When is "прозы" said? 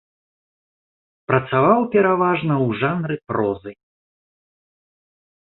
3.29-3.71